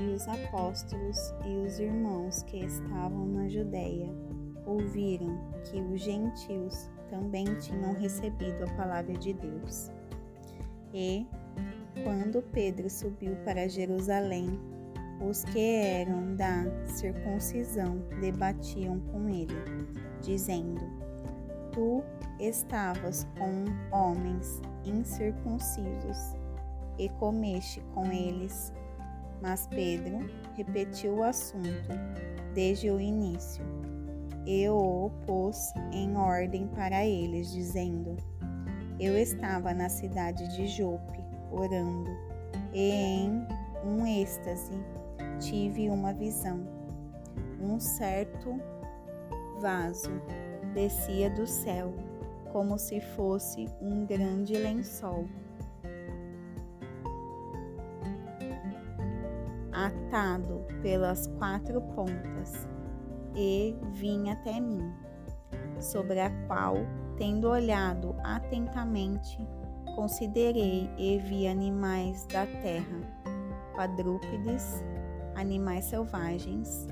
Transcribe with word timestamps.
e 0.00 0.14
os 0.14 0.28
apóstolos 0.28 1.18
e 1.44 1.56
os 1.58 1.78
irmãos 1.78 2.42
que 2.44 2.58
estavam 2.58 3.26
na 3.26 3.48
Judéia 3.48 4.08
ouviram 4.64 5.38
que 5.64 5.80
os 5.80 6.00
gentios 6.00 6.90
também 7.10 7.46
tinham 7.58 7.94
recebido 7.94 8.64
a 8.64 8.74
palavra 8.74 9.14
de 9.14 9.32
Deus. 9.32 9.90
E, 10.92 11.26
quando 12.04 12.42
Pedro 12.52 12.88
subiu 12.88 13.34
para 13.44 13.68
Jerusalém, 13.68 14.58
os 15.20 15.44
que 15.44 15.74
eram 15.74 16.36
da 16.36 16.64
circuncisão 16.86 17.98
debatiam 18.20 19.00
com 19.12 19.28
ele, 19.28 19.56
dizendo: 20.22 20.80
Tu 21.72 22.02
estavas 22.38 23.26
com 23.36 23.96
homens 23.96 24.60
incircuncisos 24.84 26.36
e 26.98 27.08
comeste 27.18 27.80
com 27.94 28.06
eles. 28.12 28.72
Mas 29.40 29.66
Pedro 29.68 30.18
repetiu 30.56 31.16
o 31.16 31.22
assunto 31.22 31.90
desde 32.54 32.90
o 32.90 33.00
início 33.00 33.64
e 34.44 34.68
o 34.68 35.10
pôs 35.26 35.72
em 35.92 36.16
ordem 36.16 36.66
para 36.68 37.04
eles, 37.04 37.52
dizendo: 37.52 38.16
Eu 38.98 39.16
estava 39.16 39.74
na 39.74 39.88
cidade 39.88 40.48
de 40.56 40.66
Jope, 40.66 41.20
orando, 41.52 42.10
e 42.72 42.90
em 42.90 43.46
um 43.84 44.06
êxtase 44.06 44.72
tive 45.38 45.90
uma 45.90 46.12
visão. 46.12 46.66
Um 47.60 47.78
certo 47.78 48.58
vaso 49.60 50.10
descia 50.74 51.28
do 51.30 51.46
céu, 51.46 51.92
como 52.52 52.78
se 52.78 53.00
fosse 53.00 53.68
um 53.80 54.06
grande 54.06 54.54
lençol. 54.54 55.26
Atado 59.88 60.66
pelas 60.82 61.26
quatro 61.38 61.80
pontas, 61.80 62.68
e 63.34 63.74
vinha 63.94 64.34
até 64.34 64.60
mim, 64.60 64.92
sobre 65.80 66.20
a 66.20 66.30
qual, 66.46 66.76
tendo 67.16 67.48
olhado 67.48 68.14
atentamente, 68.22 69.38
considerei 69.96 70.90
e 70.98 71.18
vi 71.18 71.48
animais 71.48 72.26
da 72.26 72.44
terra, 72.44 73.00
quadrúpedes, 73.74 74.84
animais 75.34 75.86
selvagens, 75.86 76.86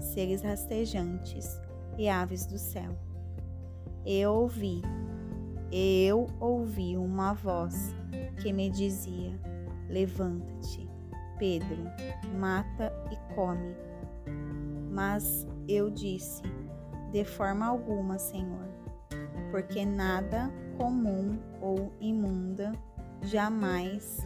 seres 0.00 0.42
rastejantes 0.42 1.60
e 1.96 2.08
aves 2.08 2.46
do 2.46 2.58
céu. 2.58 2.98
Eu 4.04 4.32
ouvi, 4.32 4.82
eu 5.70 6.26
ouvi 6.40 6.96
uma 6.96 7.32
voz 7.32 7.94
que 8.42 8.52
me 8.52 8.68
dizia: 8.68 9.38
Levanta-te, 9.88 10.89
Pedro, 11.40 11.84
mata 12.38 12.92
e 13.10 13.34
come. 13.34 13.74
Mas 14.92 15.48
eu 15.66 15.90
disse: 15.90 16.42
De 17.10 17.24
forma 17.24 17.66
alguma, 17.66 18.18
Senhor, 18.18 18.68
porque 19.50 19.86
nada 19.86 20.52
comum 20.76 21.38
ou 21.62 21.90
imunda 21.98 22.72
jamais 23.22 24.18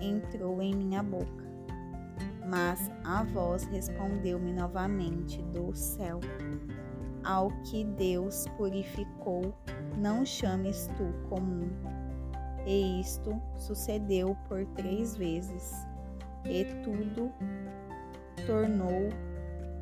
entrou 0.00 0.62
em 0.62 0.74
minha 0.74 1.02
boca. 1.02 1.46
Mas 2.48 2.90
a 3.04 3.22
voz 3.24 3.64
respondeu-me 3.64 4.54
novamente 4.54 5.42
do 5.52 5.76
céu: 5.76 6.18
Ao 7.22 7.50
que 7.64 7.84
Deus 7.84 8.46
purificou, 8.56 9.54
não 9.98 10.24
chames 10.24 10.88
tu 10.96 11.28
comum. 11.28 11.68
E 12.66 13.00
isto 13.00 13.38
sucedeu 13.56 14.34
por 14.48 14.64
três 14.74 15.14
vezes, 15.14 15.74
e 16.44 16.64
tudo 16.82 17.32
tornou 18.46 19.08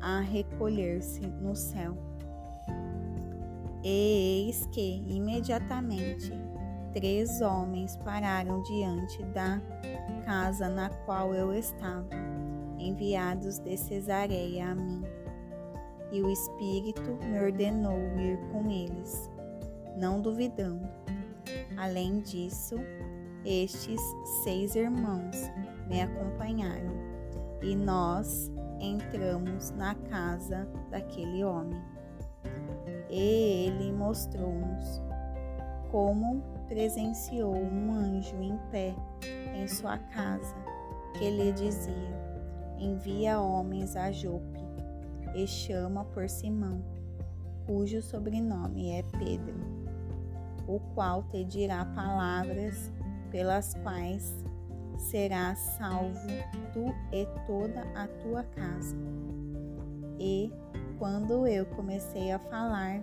a 0.01 0.19
recolher-se 0.19 1.25
no 1.27 1.55
céu. 1.55 1.97
E 3.83 4.45
eis 4.47 4.65
que, 4.67 5.03
imediatamente, 5.07 6.31
três 6.93 7.41
homens 7.41 7.95
pararam 7.97 8.61
diante 8.63 9.23
da 9.25 9.61
casa 10.25 10.67
na 10.67 10.89
qual 10.89 11.33
eu 11.33 11.53
estava 11.53 12.09
enviados 12.77 13.59
de 13.59 13.77
Cesareia 13.77 14.69
a 14.71 14.75
mim. 14.75 15.03
E 16.11 16.21
o 16.21 16.29
Espírito 16.29 17.17
me 17.25 17.39
ordenou 17.39 17.97
ir 18.17 18.39
com 18.51 18.69
eles, 18.71 19.29
não 19.97 20.21
duvidando. 20.21 20.87
Além 21.77 22.19
disso, 22.19 22.75
estes 23.47 24.01
seis 24.43 24.75
irmãos 24.75 25.37
me 25.87 26.01
acompanharam 26.01 26.91
e 27.61 27.77
nós 27.77 28.51
entramos 28.77 29.71
na 29.71 29.95
casa 29.95 30.67
daquele 30.91 31.45
homem. 31.45 31.81
E 33.09 33.67
ele 33.67 33.93
mostrou-nos 33.93 35.01
como 35.89 36.43
presenciou 36.67 37.55
um 37.55 37.93
anjo 37.93 38.35
em 38.41 38.57
pé 38.69 38.93
em 39.55 39.65
sua 39.65 39.97
casa, 39.97 40.53
que 41.17 41.29
lhe 41.29 41.53
dizia: 41.53 42.19
envia 42.77 43.39
homens 43.39 43.95
a 43.95 44.11
Jope 44.11 44.59
e 45.33 45.47
chama 45.47 46.03
por 46.03 46.27
Simão, 46.27 46.83
cujo 47.65 48.01
sobrenome 48.01 48.91
é 48.91 49.03
Pedro, 49.03 49.55
o 50.67 50.81
qual 50.93 51.23
te 51.23 51.45
dirá 51.45 51.85
palavras 51.85 52.91
pelas 53.31 53.73
quais 53.83 54.33
serás 54.97 55.59
salvo 55.77 56.27
tu 56.73 56.85
e 57.11 57.25
toda 57.45 57.81
a 57.95 58.07
tua 58.07 58.43
casa. 58.43 58.95
E 60.19 60.51
quando 60.97 61.47
eu 61.47 61.65
comecei 61.65 62.31
a 62.31 62.39
falar, 62.39 63.01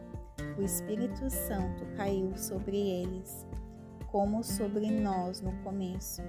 o 0.59 0.63
Espírito 0.63 1.31
Santo 1.31 1.85
caiu 1.97 2.37
sobre 2.37 2.77
eles, 2.77 3.47
como 4.09 4.43
sobre 4.43 4.91
nós 4.91 5.41
no 5.41 5.53
começo. 5.63 6.23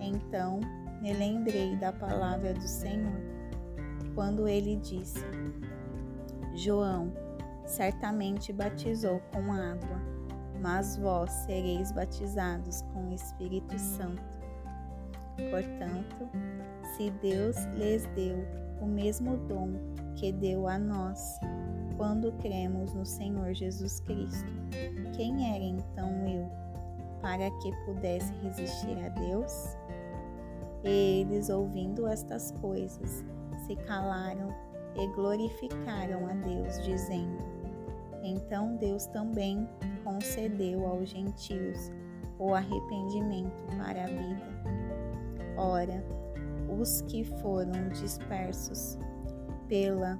Então 0.00 0.60
me 1.00 1.12
lembrei 1.12 1.76
da 1.76 1.92
palavra 1.92 2.52
do 2.52 2.66
Senhor, 2.66 3.20
quando 4.14 4.46
ele 4.46 4.76
disse: 4.76 5.24
João 6.54 7.12
certamente 7.64 8.52
batizou 8.52 9.20
com 9.32 9.52
água, 9.52 10.00
mas 10.60 10.96
vós 10.96 11.30
sereis 11.30 11.92
batizados 11.92 12.82
com 12.92 13.08
o 13.08 13.14
Espírito 13.14 13.78
Santo. 13.78 14.38
Portanto, 15.50 16.28
se 16.96 17.10
Deus 17.22 17.56
lhes 17.76 18.06
deu 18.14 18.44
o 18.80 18.86
mesmo 18.86 19.36
dom 19.48 19.72
que 20.16 20.32
deu 20.32 20.66
a 20.66 20.78
nós, 20.78 21.38
quando 21.96 22.32
cremos 22.38 22.92
no 22.92 23.04
Senhor 23.04 23.52
Jesus 23.54 24.00
Cristo, 24.00 24.52
quem 25.16 25.54
era 25.54 25.64
então 25.64 26.10
eu 26.26 26.50
para 27.20 27.50
que 27.60 27.72
pudesse 27.84 28.32
resistir 28.42 28.96
a 29.04 29.08
Deus? 29.08 29.76
Eles, 30.84 31.48
ouvindo 31.50 32.06
estas 32.06 32.52
coisas, 32.60 33.24
se 33.66 33.74
calaram 33.76 34.54
e 34.96 35.06
glorificaram 35.14 36.26
a 36.26 36.34
Deus, 36.34 36.82
dizendo: 36.84 37.38
Então 38.22 38.76
Deus 38.76 39.06
também 39.06 39.68
concedeu 40.08 40.86
aos 40.86 41.10
gentios 41.10 41.92
o 42.38 42.54
arrependimento 42.54 43.62
para 43.76 44.04
a 44.04 44.06
vida. 44.06 44.46
Ora, 45.54 46.02
os 46.80 47.02
que 47.02 47.24
foram 47.24 47.90
dispersos 47.90 48.98
pela 49.68 50.18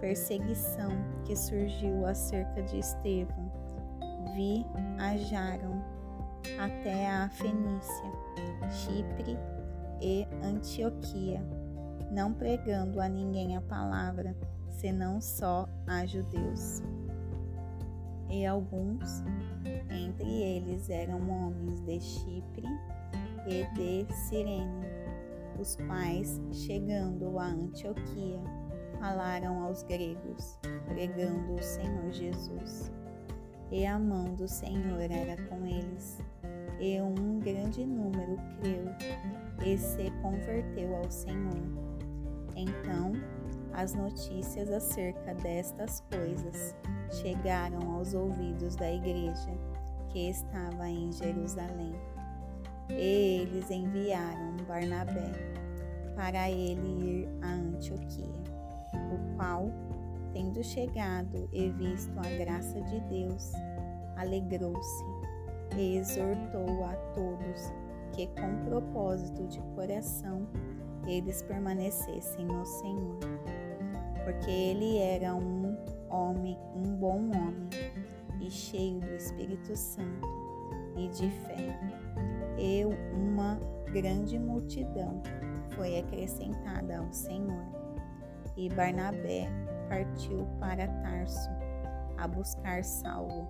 perseguição 0.00 0.90
que 1.24 1.36
surgiu 1.36 2.06
acerca 2.06 2.62
de 2.62 2.78
Estevão 2.78 3.52
viajaram 4.34 5.84
até 6.58 7.10
a 7.10 7.28
Fenícia, 7.28 8.12
Chipre 8.70 9.36
e 10.00 10.26
Antioquia, 10.42 11.44
não 12.10 12.32
pregando 12.32 13.02
a 13.02 13.08
ninguém 13.08 13.54
a 13.54 13.60
palavra, 13.60 14.34
senão 14.70 15.20
só 15.20 15.68
a 15.86 16.06
judeus. 16.06 16.82
E 18.28 18.44
alguns, 18.44 19.22
entre 19.90 20.28
eles, 20.28 20.90
eram 20.90 21.28
homens 21.30 21.80
de 21.82 22.00
Chipre 22.00 22.66
e 23.46 23.64
de 23.74 24.12
Cirene, 24.14 24.86
os 25.58 25.76
quais, 25.76 26.40
chegando 26.52 27.38
a 27.38 27.46
Antioquia, 27.46 28.40
falaram 28.98 29.62
aos 29.62 29.82
gregos, 29.84 30.58
pregando 30.86 31.54
o 31.54 31.62
Senhor 31.62 32.10
Jesus. 32.10 32.92
E 33.70 33.86
a 33.86 33.98
mão 33.98 34.34
do 34.34 34.46
Senhor 34.46 35.10
era 35.10 35.36
com 35.48 35.66
eles 35.66 36.18
e 36.80 37.00
um 37.00 37.38
grande 37.40 37.84
número 37.86 38.36
creu 38.60 38.84
e 39.64 39.78
se 39.78 40.10
converteu 40.22 40.94
ao 40.96 41.10
Senhor. 41.10 41.62
Então, 42.54 43.12
as 43.76 43.92
notícias 43.94 44.70
acerca 44.70 45.34
destas 45.34 46.02
coisas 46.10 46.74
chegaram 47.20 47.92
aos 47.92 48.14
ouvidos 48.14 48.74
da 48.74 48.90
igreja 48.90 49.50
que 50.08 50.30
estava 50.30 50.88
em 50.88 51.12
Jerusalém. 51.12 51.94
E 52.88 53.42
eles 53.42 53.70
enviaram 53.70 54.56
Barnabé 54.66 55.30
para 56.14 56.50
ele 56.50 56.88
ir 56.88 57.28
a 57.42 57.48
Antioquia, 57.48 58.42
o 58.94 59.36
qual, 59.36 59.70
tendo 60.32 60.64
chegado 60.64 61.46
e 61.52 61.68
visto 61.72 62.18
a 62.18 62.38
graça 62.38 62.80
de 62.80 62.98
Deus, 63.00 63.52
alegrou-se 64.16 65.04
e 65.76 65.98
exortou 65.98 66.82
a 66.84 66.94
todos 67.14 67.72
que, 68.12 68.26
com 68.28 68.64
propósito 68.64 69.46
de 69.48 69.60
coração, 69.74 70.48
eles 71.06 71.42
permanecessem 71.42 72.46
no 72.46 72.64
Senhor, 72.64 73.18
porque 74.26 74.50
ele 74.50 74.98
era 74.98 75.32
um 75.36 75.76
homem, 76.10 76.58
um 76.74 76.96
bom 76.96 77.30
homem, 77.30 77.70
e 78.40 78.50
cheio 78.50 78.98
do 78.98 79.14
Espírito 79.14 79.76
Santo 79.76 80.26
e 80.96 81.06
de 81.06 81.30
fé. 81.30 81.78
E 82.58 82.84
uma 83.14 83.56
grande 83.92 84.36
multidão 84.36 85.22
foi 85.76 86.00
acrescentada 86.00 86.98
ao 86.98 87.12
Senhor. 87.12 87.64
E 88.56 88.68
Barnabé 88.70 89.48
partiu 89.88 90.44
para 90.58 90.88
Tarso 90.88 91.48
a 92.18 92.26
buscar 92.26 92.82
Saulo, 92.82 93.46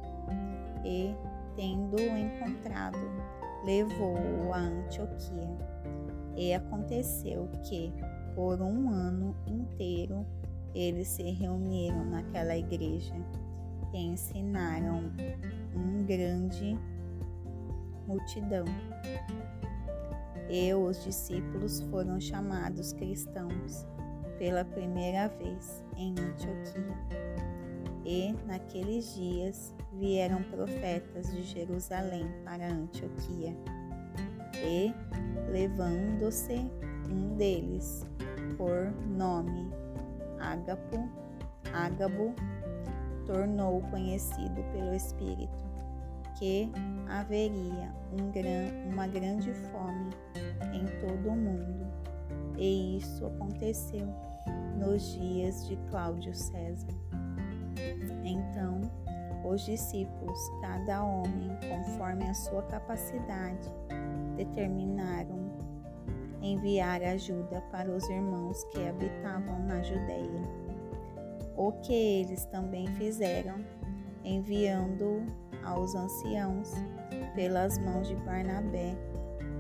e, 0.85 1.15
tendo-o 1.55 2.19
encontrado, 2.19 2.99
levou-o 3.65 4.53
a 4.53 4.59
Antioquia. 4.59 5.57
E 6.37 6.53
aconteceu 6.53 7.49
que, 7.63 7.95
por 8.35 8.61
um 8.61 8.91
ano 8.91 9.35
inteiro, 9.47 10.27
eles 10.77 11.09
se 11.09 11.23
reuniram 11.23 12.05
naquela 12.05 12.55
igreja 12.55 13.15
e 13.95 13.99
ensinaram 13.99 15.11
um 15.75 16.05
grande 16.05 16.79
multidão. 18.07 18.67
E 20.51 20.73
os 20.75 21.03
discípulos 21.03 21.81
foram 21.91 22.21
chamados 22.21 22.93
cristãos 22.93 23.87
pela 24.39 24.67
primeira 24.67 25.29
vez 25.29 25.83
em 25.97 26.11
Antioquia. 26.11 26.95
E 28.05 28.35
naqueles 28.47 29.15
dias 29.15 29.75
vieram 29.95 30.43
profetas 30.43 31.33
de 31.33 31.43
Jerusalém 31.43 32.27
para 32.45 32.71
Antioquia. 32.71 33.57
E, 34.63 34.95
levando-se 35.51 36.71
um 37.11 37.35
deles 37.37 38.07
por 38.59 38.93
nome 39.09 39.86
Ágapo, 40.41 41.09
Ágabo, 41.73 42.35
tornou 43.27 43.81
conhecido 43.91 44.63
pelo 44.73 44.95
Espírito 44.95 45.67
que 46.39 46.71
haveria 47.09 47.95
um 48.13 48.31
gran, 48.31 48.93
uma 48.93 49.07
grande 49.07 49.53
fome 49.53 50.11
em 50.73 50.85
todo 51.01 51.31
o 51.31 51.37
mundo, 51.37 51.87
e 52.59 52.99
isso 52.99 53.25
aconteceu 53.27 54.07
nos 54.79 55.15
dias 55.15 55.67
de 55.67 55.77
Cláudio 55.91 56.35
César. 56.35 56.93
Então, 58.23 58.83
os 59.45 59.65
discípulos, 59.65 60.39
cada 60.61 61.03
homem 61.03 61.51
conforme 61.69 62.25
a 62.25 62.35
sua 62.35 62.63
capacidade, 62.65 63.69
determinaram 64.37 65.46
enviar 66.53 67.03
ajuda 67.03 67.61
para 67.71 67.91
os 67.91 68.09
irmãos 68.09 68.65
que 68.65 68.87
habitavam 68.87 69.59
na 69.67 69.83
Judéia. 69.83 70.43
O 71.57 71.73
que 71.73 71.93
eles 71.93 72.45
também 72.47 72.87
fizeram, 72.95 73.65
enviando 74.25 75.25
aos 75.65 75.95
anciãos 75.95 76.73
pelas 77.35 77.79
mãos 77.79 78.09
de 78.09 78.15
Barnabé 78.17 78.95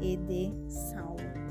e 0.00 0.16
de 0.16 0.52
Saulo. 0.70 1.45